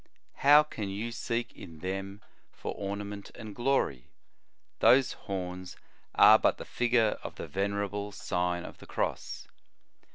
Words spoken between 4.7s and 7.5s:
Those horns are but the figure of the